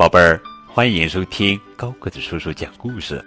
[0.00, 3.22] 宝贝儿，欢迎收听高个子叔叔讲故事。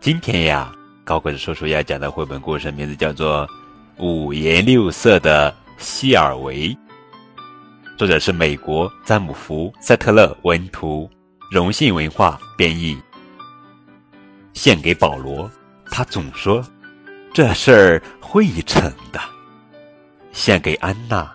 [0.00, 3.46] 今天呀，高个子叔叔要讲的绘本故事名字叫做
[4.02, 6.68] 《五颜六色的希尔维》，
[7.98, 11.10] 作者是美国詹姆福塞特勒文图，
[11.50, 12.98] 荣信文化编译。
[14.54, 15.50] 献给保罗，
[15.90, 16.64] 他总说
[17.34, 19.20] 这事儿会成的。
[20.32, 21.30] 献给安娜，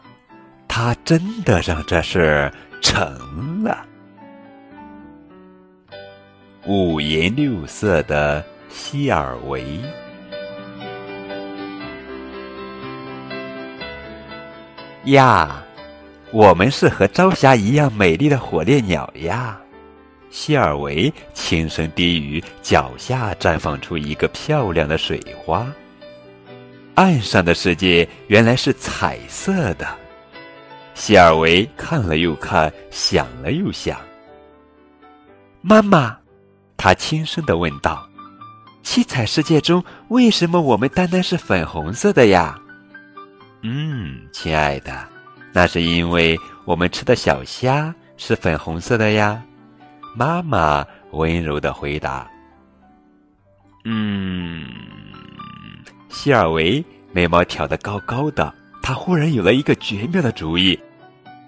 [0.67, 3.85] 他真的让这事儿成了。
[6.65, 9.79] 五颜六色的希尔维
[15.05, 15.63] 呀，
[16.31, 19.57] 我们是和朝霞一样美丽的火烈鸟呀！
[20.29, 25.65] 希尔维轻声低语，脚下绽放出一个漂亮的水花。
[26.95, 29.87] 岸上的世界原来是彩色的。
[30.93, 33.97] 希尔维看了又看，想了又想。
[35.61, 36.18] 妈妈。
[36.81, 38.07] 他轻声的问道
[38.83, 42.57] ：“七彩世界中，为什么我们单单是粉红色的呀
[43.61, 45.05] ？”“嗯，亲爱的，
[45.51, 49.43] 那是因为我们吃的小虾是粉红色的呀。”
[50.15, 52.25] 妈妈温柔的回答。
[53.83, 54.65] “嗯。”
[56.09, 60.79] 希尔维眉毛挑得高高的，他忽然有了一个绝妙的主意。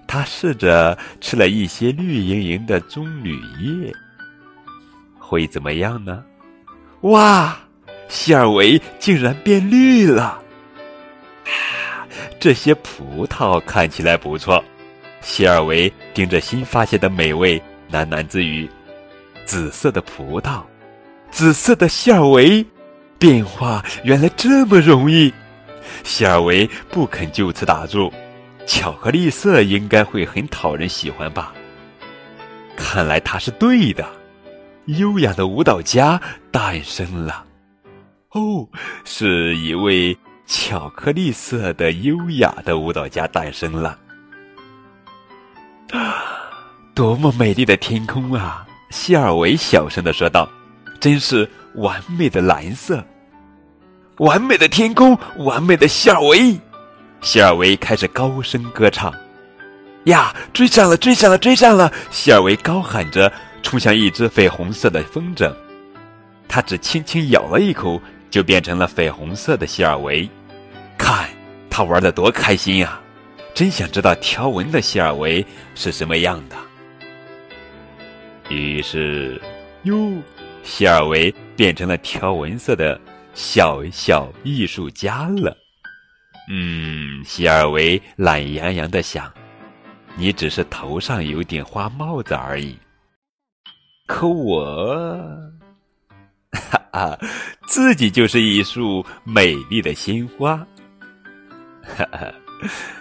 [0.05, 3.93] 他试着吃了一些绿莹莹的棕榈叶。
[5.31, 6.21] 会怎么样呢？
[7.03, 7.57] 哇，
[8.09, 10.43] 希尔维竟然变绿了！
[12.37, 14.61] 这些葡萄看起来不错。
[15.21, 17.57] 希尔维盯着新发现的美味，
[17.89, 18.69] 喃喃自语
[19.47, 20.61] ：“紫色的葡萄，
[21.31, 22.65] 紫色的希尔维，
[23.17, 25.33] 变化原来这么容易。”
[26.03, 28.11] 希尔维不肯就此打住，
[28.67, 31.53] 巧克力色应该会很讨人喜欢吧？
[32.75, 34.05] 看来他是对的。
[34.85, 36.19] 优雅的舞蹈家
[36.51, 37.45] 诞生了，
[38.31, 38.67] 哦，
[39.05, 43.97] 是一位巧克力色的优雅的舞蹈家诞生了。
[45.91, 46.23] 啊，
[46.95, 48.65] 多么美丽的天空啊！
[48.89, 50.49] 希尔维小声的说道
[50.99, 53.05] ：“真是完美的蓝色，
[54.17, 56.59] 完美的天空，完美的希尔维。”
[57.21, 59.13] 希尔维开始高声歌唱。
[60.05, 61.93] 呀，追上了，追上了，追上了！
[62.09, 63.31] 希尔维高喊着。
[63.61, 65.53] 冲向一只绯红色的风筝，
[66.47, 70.29] 他只轻轻咬了一口，就变成了绯红色的希尔维。
[70.97, 71.29] 看，
[71.69, 72.99] 他玩的多开心呀！
[73.53, 75.45] 真想知道条纹的希尔维
[75.75, 76.55] 是什么样的。
[78.49, 79.41] 于是，
[79.83, 80.11] 哟，
[80.63, 82.99] 希尔维变成了条纹色的
[83.33, 85.55] 小小艺术家了。
[86.49, 89.31] 嗯，希尔维懒洋洋的想
[90.15, 92.77] ：“你只是头上有顶花帽子而已。”
[94.21, 95.17] 可我，
[96.51, 97.19] 哈哈，
[97.65, 100.57] 自己就是一束美丽的鲜花，
[101.81, 102.31] 哈哈，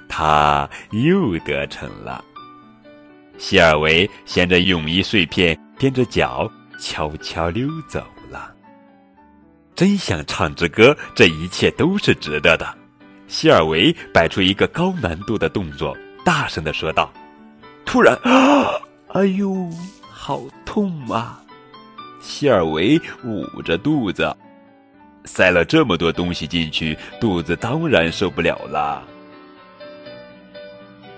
[0.08, 2.24] 他又得逞了。
[3.36, 8.50] 希尔维衔着泳衣碎片，踮着脚，悄悄溜走了。
[9.74, 12.66] 真想唱支歌，这一切都是值得的。
[13.28, 15.94] 希尔维摆出一个高难度的动作，
[16.24, 17.12] 大声的说道
[17.84, 18.72] ：“突然，啊，
[19.12, 19.68] 哎呦！”
[20.10, 21.42] 好痛啊！
[22.22, 24.32] 希尔维捂着肚子，
[25.24, 29.02] 塞了这么多东西进去，肚子当然受不了啦。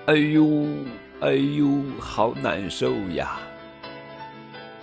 [0.07, 0.65] 哎呦，
[1.19, 3.39] 哎呦，好难受呀！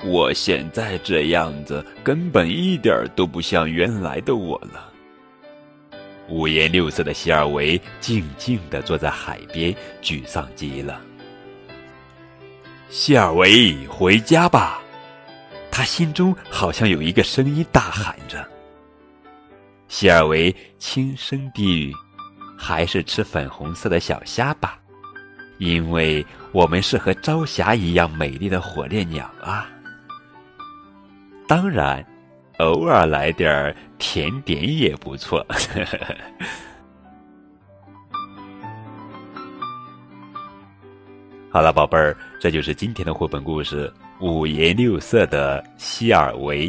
[0.04, 4.88] 我现在这样子，根本一点都不像原来的我了。
[6.28, 11.00] 五颜六色的希尔维静静的坐在海边，沮丧极了。
[12.90, 14.82] 希尔维，回家吧！
[15.70, 18.44] 他心中好像有一个声音大喊着。
[19.86, 21.94] 希尔维轻声低语
[22.58, 24.76] ：“还是吃粉红色的小虾吧，
[25.58, 29.68] 因为我们是和朝霞一样美丽的火烈鸟啊。
[31.46, 32.04] 当然，
[32.58, 35.46] 偶尔来点甜点也不错。”
[41.52, 43.92] 好了，宝贝儿，这就是今天的绘本故事
[44.24, 46.68] 《五颜六色的希尔维》。